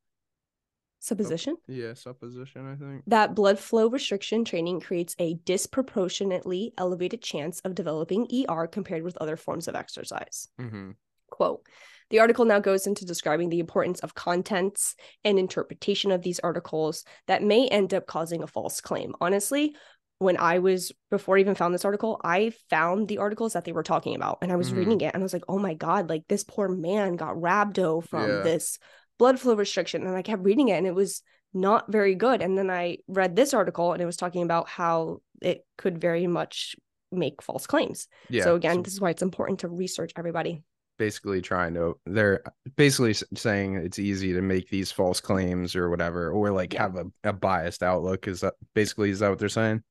[1.01, 2.67] Supposition Yeah, supposition.
[2.67, 3.03] I think.
[3.09, 9.17] that blood flow restriction training creates a disproportionately elevated chance of developing ER compared with
[9.19, 10.49] other forms of exercise.
[10.61, 10.93] Mm-hmm.
[11.33, 11.67] Quote
[12.11, 17.05] The article now goes into describing the importance of contents and interpretation of these articles
[17.27, 19.15] that may end up causing a false claim.
[19.21, 19.75] Honestly,
[20.19, 23.73] when I was before I even found this article, I found the articles that they
[23.73, 24.77] were talking about and I was Mhm.
[24.77, 28.07] reading it and I was like, oh my God, like this poor man got rhabdo
[28.07, 28.43] from Yeah.
[28.43, 28.79] this
[29.19, 30.07] blood flow restriction.
[30.07, 31.23] And I kept reading it and it was
[31.55, 32.41] not very good.
[32.41, 36.27] And then I read this article and it was talking about how it could very
[36.27, 36.77] much
[37.11, 38.07] make false claims.
[38.31, 38.45] Yeah.
[38.45, 40.63] so again, this is why it's important to research everybody.
[40.99, 42.43] Basically trying to they're
[42.77, 47.07] basically saying it's easy to make these false claims or whatever or like have a,
[47.25, 49.83] a biased outlook is that basically is that what they're saying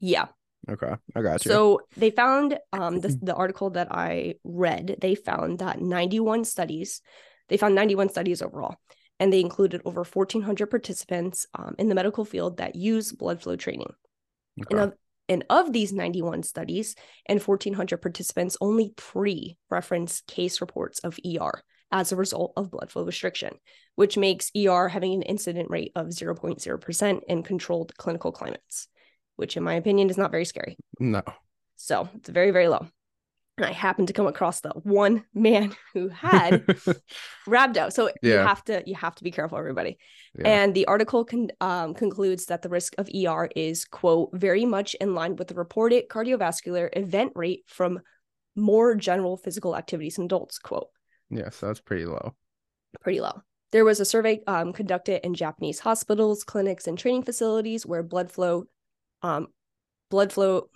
[0.00, 0.26] Yeah.
[0.68, 5.14] okay i got you So they found um the, the article that I read, they
[5.14, 7.00] found that 91 studies,
[7.48, 8.76] they found 91 studies overall,
[9.20, 13.56] and they included over 1,400 participants um, in the medical field that use blood flow
[13.56, 13.92] training.
[14.70, 14.96] And okay.
[15.28, 16.94] And of these 91 studies
[17.26, 22.90] and 1,400 participants, only three reference case reports of ER as a result of blood
[22.90, 23.54] flow restriction,
[23.94, 28.88] which makes ER having an incident rate of 0.0% in controlled clinical climates,
[29.36, 30.76] which, in my opinion, is not very scary.
[30.98, 31.22] no
[31.76, 32.88] So it's very, very low.
[33.58, 36.66] I happened to come across the one man who had
[37.46, 37.92] rhabdo.
[37.92, 39.98] So you have to you have to be careful, everybody.
[40.38, 40.48] Yeah.
[40.48, 44.94] And the article con- um, concludes that the risk of ER is quote very much
[44.94, 48.00] in line with the reported cardiovascular event rate from
[48.56, 50.58] more general physical activities in adults.
[50.58, 50.88] Quote
[51.30, 52.34] yeah so that's pretty low
[53.00, 53.42] pretty low.
[53.72, 58.30] There was a survey um, conducted in Japanese hospitals, clinics, and training facilities where blood
[58.30, 58.64] flow,
[59.22, 59.48] um,
[60.10, 60.68] blood flow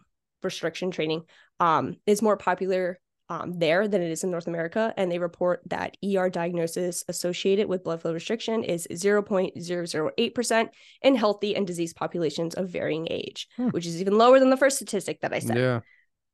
[0.43, 1.23] restriction training
[1.61, 2.99] um, is more popular
[3.31, 4.95] um, there than it is in North America.
[4.97, 10.69] And they report that ER diagnosis associated with blood flow restriction is 0.008%
[11.03, 13.69] in healthy and diseased populations of varying age, Hmm.
[13.69, 15.57] which is even lower than the first statistic that I said.
[15.59, 15.81] yeah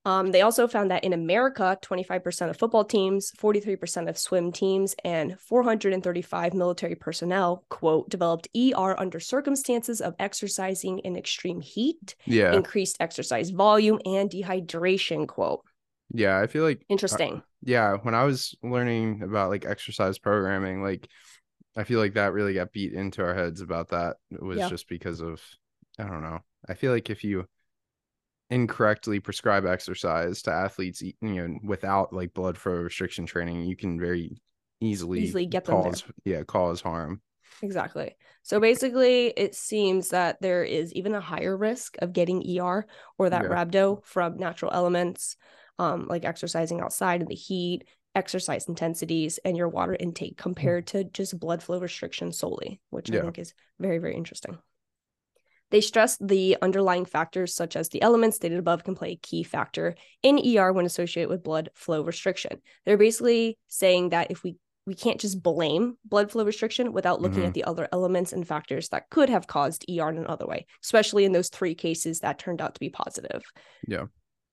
[0.05, 4.95] Um, they also found that in America, 25% of football teams, 43% of swim teams,
[5.05, 12.55] and 435 military personnel, quote, developed ER under circumstances of exercising in extreme heat, yeah
[12.55, 15.63] increased exercise volume, and dehydration, quote.
[16.13, 17.43] yeah i feel like Interesting.
[17.63, 21.09] yeah when i was learning about like exercise programming like
[21.77, 24.69] i feel like that really got beat into our heads about that it was Yeah.
[24.69, 25.41] just because of
[25.99, 27.47] i don't know i feel like if you
[28.51, 33.99] incorrectly prescribe exercise to athletes you know without like blood flow restriction training you can
[33.99, 34.37] very
[34.81, 37.21] easily Easily get cause yeah cause harm
[37.63, 38.15] Exactly.
[38.43, 43.31] So basically, it seems that there is even a higher risk of getting ER or
[43.31, 43.49] that Yeah.
[43.49, 45.37] rhabdo from natural elements,
[45.79, 51.05] um, like exercising outside in the heat, exercise intensities, and your water intake compared to
[51.05, 54.59] just blood flow restriction solely, which I think is very, very interesting.
[55.75, 59.43] They stress the underlying factors, such as the elements stated above, can play a key
[59.43, 62.63] factor in ER when associated with blood flow restriction.
[62.87, 64.55] They're basically saying that if we
[64.87, 67.47] we can't just blame blood flow restriction without looking Mhm.
[67.49, 71.25] at the other elements and factors that could have caused ER in another way, especially
[71.25, 73.43] in those three cases that turned out to be positive.
[73.89, 74.07] Yeah.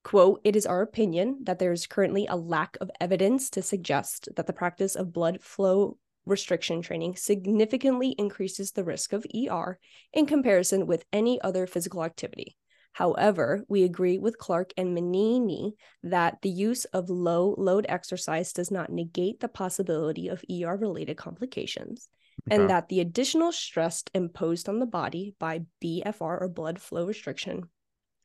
[0.03, 4.29] Quote, it is our opinion that there is currently a lack of evidence to suggest
[4.35, 9.79] that the practice of blood flow restriction training significantly increases the risk of ER
[10.13, 12.57] in comparison with any other physical activity.
[12.93, 18.69] However, we agree with Clark and Manini that the use of low load exercise does
[18.69, 22.09] not negate the possibility of ER related complications,
[22.49, 27.63] and that the additional stress imposed on the body by BFR or blood flow restriction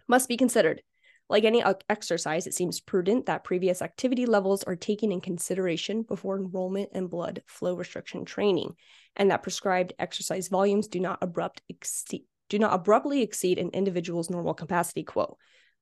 [0.09, 0.83] must be considered.
[1.29, 6.37] Like any exercise, it seems prudent that previous activity levels are taken in consideration before
[6.37, 8.75] enrollment in blood flow restriction training,
[9.17, 14.31] and that prescribed exercise volumes do not abrupt exceed do not abruptly exceed an individual's
[14.31, 15.37] normal capacity quote,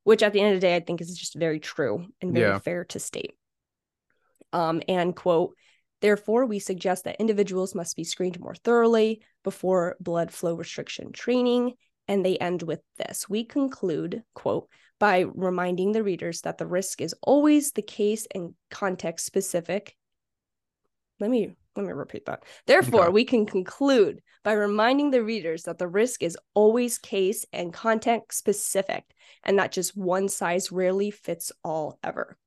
[0.05, 2.47] which at the end of the day I think is just very true and very
[2.53, 2.59] Yeah.
[2.59, 3.37] fair to state.
[4.55, 5.55] Um, and quote,
[6.01, 11.75] therefore, we suggest that individuals must be screened more thoroughly before blood flow restriction training.
[12.07, 13.29] And they end with this.
[13.31, 14.69] We conclude, quote,
[15.05, 19.95] by reminding the readers that the risk is always the case and context specific.
[21.21, 22.45] Let me let me repeat that.
[22.67, 23.13] Therefore, Okay.
[23.13, 28.39] we can conclude by reminding the readers that the risk is always case and context
[28.39, 29.05] specific
[29.43, 32.39] and that just one size rarely fits all ever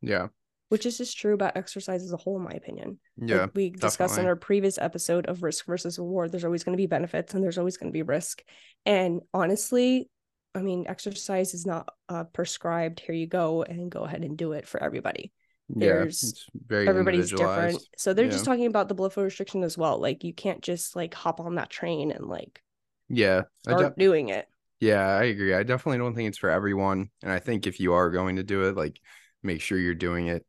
[0.00, 0.28] Yeah.
[0.68, 3.00] which is just true about exercise as a whole, in my opinion.
[3.18, 3.46] Like Yeah.
[3.56, 6.30] we discussed in our previous episode of risk versus reward.
[6.30, 8.44] There's always going to be benefits and there's always going to be risk.
[8.86, 10.10] And honestly,
[10.54, 13.00] I mean, exercise is not uh, prescribed.
[13.00, 15.32] Here you go and go ahead and do it for everybody.
[15.68, 15.88] Yeah.
[15.88, 17.82] there's- very Everybody's different.
[17.96, 18.30] So they're Yeah.
[18.32, 19.98] just talking about the blood flow restriction as well.
[19.98, 22.62] Like you can't just like hop on that train and like
[23.08, 23.42] Yeah.
[23.62, 24.46] Start de- doing it.
[24.80, 25.54] yeah, I agree.
[25.54, 27.10] I definitely don't think it's for everyone.
[27.22, 29.00] And I think if you are going to do it, like
[29.42, 30.44] make sure you're doing it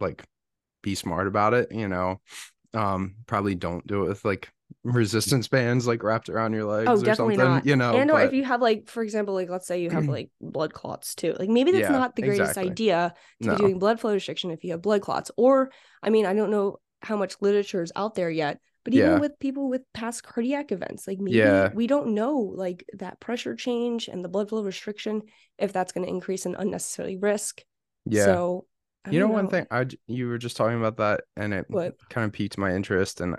[0.00, 0.24] like
[0.82, 2.20] be smart about it, you know.
[2.74, 4.50] Um, probably don't do it with like
[4.84, 5.56] resistance mm-hmm.
[5.56, 7.66] bands like wrapped around your oh, legs Oh, or definitely something, not.
[7.66, 7.96] you know.
[7.96, 10.12] and or if you have like, for example, like let's say you have mm-hmm.
[10.12, 11.34] like blood clots too.
[11.38, 12.70] Like maybe that's Yeah, not the greatest exactly.
[12.70, 13.54] idea to no.
[13.56, 15.30] be doing blood flow restriction if you have blood clots.
[15.36, 15.70] Or
[16.02, 19.18] I mean, I don't know how much literature is out there yet, but even Yeah.
[19.18, 21.70] with people with past cardiac events, like maybe Yeah.
[21.74, 25.22] we don't know like that pressure change and the blood flow restriction
[25.58, 27.62] if that's going to increase an unnecessary risk.
[28.04, 28.24] yeah.
[28.24, 28.66] So
[29.10, 31.94] you know don't one thing I you were just talking about that and it What?
[32.10, 33.36] kind of piqued my interest and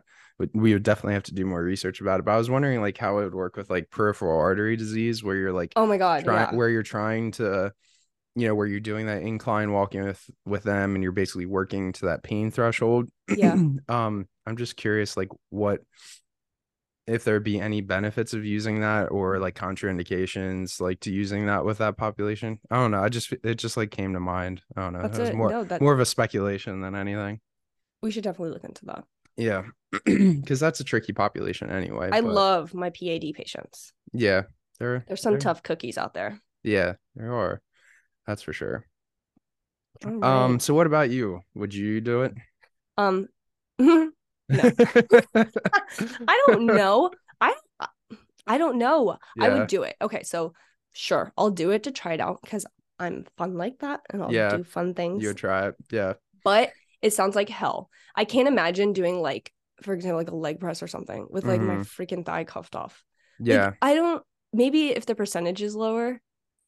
[0.54, 2.98] we would definitely have to do more research about it but i was wondering like
[2.98, 6.24] how it would work with like peripheral artery disease where you're like Oh my god,
[6.24, 6.56] trying yeah.
[6.56, 7.74] where you're trying to
[8.36, 11.92] you know where you're doing that incline walking with with them and you're basically working
[11.94, 13.54] to that pain threshold Yeah.
[13.90, 15.82] um i'm just curious like what
[17.08, 21.66] if there'd be any benefits of using that or like contraindications like to using that
[21.66, 24.82] with that population i don't know i just it just like came to mind i
[24.82, 25.36] don't know That's it was it.
[25.36, 27.40] more no, that more of a speculation than anything
[28.02, 29.04] we should definitely look into that.
[29.40, 29.64] Yeah
[30.06, 33.92] because that's a tricky population anyway I but love my PAD patients.
[34.14, 34.44] yeah
[34.80, 36.40] there There's some there- tough cookies out there.
[36.64, 37.62] yeah there are
[38.28, 38.86] that's for sure
[40.06, 42.34] All um so what about you would you do it
[42.98, 43.28] um
[44.52, 44.64] No.
[46.28, 47.12] I don't know.
[47.40, 47.54] I
[48.48, 49.18] I don't know.
[49.40, 49.96] I would do it.
[50.02, 50.54] Okay, so
[50.92, 52.66] sure, I'll do it to try it out because
[53.00, 55.22] I'm fun like that and I'll Yeah, do fun things.
[55.22, 56.14] you would try it yeah
[56.44, 57.90] But it sounds like hell.
[58.16, 59.52] I can't imagine doing like,
[59.84, 63.04] for example, like a leg press or something with like my freaking thigh cuffed off.
[63.40, 63.52] Like, Mm-hmm.
[63.52, 64.22] yeah I don't.
[64.52, 66.20] Maybe if the percentage is lower.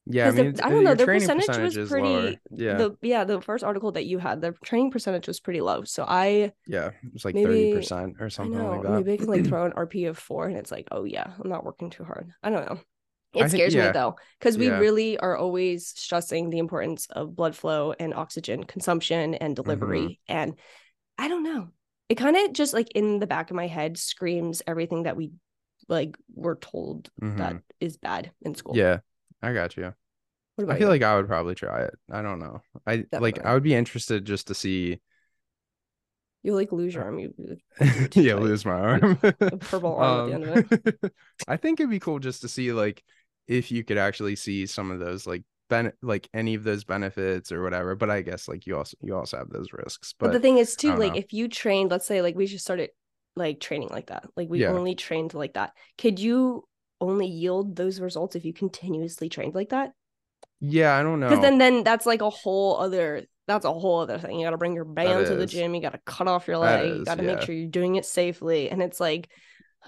[0.06, 2.34] yeah i the- mean it's- I don't know, your the training percentage was pretty- lower.
[2.56, 5.84] yeah The yeah, the first article that you had, the training percentage was pretty low.
[5.84, 8.70] So I yeah it was like maybe- 30% or something know.
[8.72, 11.04] like that Maybe I can like throw an RP of four and it's like, oh
[11.04, 12.32] yeah, I'm not working too hard.
[12.42, 12.80] I don't know.
[13.34, 13.88] It think- scares yeah.
[13.88, 14.78] me though, because we Yeah.
[14.80, 19.64] really are always stressing the importance of blood flow and oxygen consumption and Mm-hmm.
[19.64, 20.20] delivery.
[20.28, 20.56] And
[21.18, 21.70] I don't know.
[22.10, 25.32] It kind of just like in the back of my head screams everything that we
[25.88, 27.62] like were told that Mhm.
[27.80, 28.78] is bad in school.
[28.78, 29.00] yeah
[29.42, 29.94] i got you
[30.56, 30.92] What about I feel you?
[30.92, 31.96] like I would probably try it.
[32.12, 32.62] I don't know.
[32.86, 35.00] I like I would be interested just to see
[36.44, 37.20] you like lose your arm.
[37.20, 37.34] You
[38.14, 39.16] yeah, like, lose my arm.
[39.18, 40.72] purple arm at the end of
[41.04, 41.14] it.
[41.48, 43.04] I think it'd be cool just to see like
[43.52, 47.52] if you could actually see some of those like ben like any of those benefits
[47.52, 47.96] or whatever.
[47.96, 50.14] But I guess like you also you also have those risks.
[50.20, 51.16] But, But, the thing is too, like know.
[51.16, 52.92] if you trained, let's say like we just started
[53.36, 54.68] like training like that, like we Yeah.
[54.68, 55.74] only trained like that.
[55.98, 56.68] Could you
[57.00, 59.94] only yield those results if you continuously trained like that?
[60.60, 61.28] yeah, I don't know.
[61.28, 64.40] Because then then that's like a whole other that's a whole other thing.
[64.40, 66.96] You gotta bring your band to the gym, you gotta cut off your That leg,
[66.96, 68.70] you gotta make sure you're doing it safely.
[68.70, 69.30] And it's like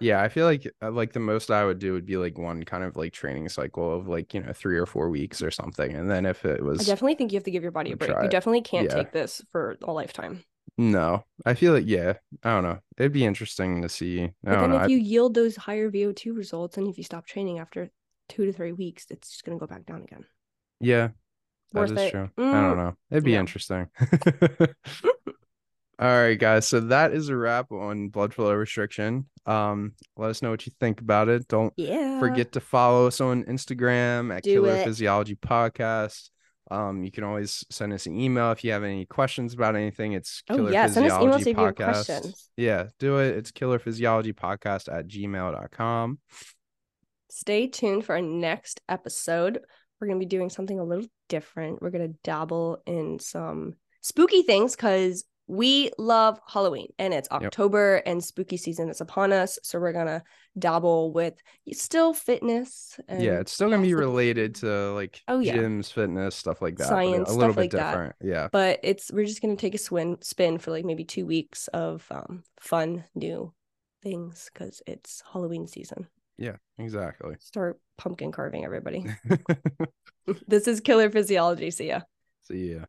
[0.00, 2.62] yeah, I feel like uh, like the most I would do would be like one
[2.64, 5.94] kind of like training cycle of like, you know, three or four weeks or something.
[5.94, 7.96] And then if it was, I definitely think you have to give your body a
[7.96, 8.10] break.
[8.22, 8.96] You definitely can't Yeah.
[8.96, 10.44] take this for a lifetime.
[10.78, 12.78] no, I feel like yeah, I don't know.
[12.98, 14.24] It'd be interesting to see.
[14.24, 14.76] I But don't then know.
[14.76, 17.90] if I- you yield those higher VO2 results and if you stop training after
[18.28, 20.24] two to three weeks, it's just gonna go back down again.
[20.80, 21.08] Yeah,
[21.72, 22.10] that Worth is it?
[22.10, 22.30] true.
[22.36, 22.96] I Mm, don't know.
[23.10, 23.40] It'd be no.
[23.40, 23.88] interesting.
[25.98, 26.68] All right, guys.
[26.68, 29.26] So that is a wrap on blood flow restriction.
[29.46, 31.48] Um, let us know what you think about it.
[31.48, 32.18] Don't Yeah.
[32.20, 34.84] forget to follow us on Instagram at Do Killer it.
[34.84, 36.30] Physiology Podcast.
[36.70, 40.12] Um, you can always send us an email if you have any questions about anything.
[40.12, 42.04] It's Oh, Killer yeah, send us emails Physiology if you have Podcast.
[42.06, 42.50] questions.
[42.56, 43.36] Yeah, do it.
[43.36, 46.18] It's Killer Physiology Podcast at gmail.com.
[47.30, 49.60] Stay tuned for our next episode
[49.98, 51.80] we're going to be doing something a little different.
[51.80, 57.42] We're going to dabble in some spooky things because we love Halloween and it's Yep.
[57.42, 59.58] October and spooky season is upon us.
[59.62, 60.22] So we're going to
[60.58, 61.34] dabble with
[61.72, 62.98] still fitness.
[63.08, 65.56] And yeah, it's still gonna be related to like Oh, yeah.
[65.56, 66.88] gyms, fitness, stuff like that.
[66.88, 67.90] Science, a little bit like that.
[67.90, 68.16] different.
[68.22, 68.48] Yeah.
[68.50, 72.06] But it's we're just gonna take a swin spin for like maybe two weeks of
[72.10, 73.52] um, fun new
[74.02, 76.06] things because it's Halloween season.
[76.38, 77.36] Yeah, exactly.
[77.40, 79.06] Start pumpkin carving, everybody.
[80.48, 81.70] this is Killer Physiology.
[81.70, 82.00] See ya.
[82.42, 82.84] See ya.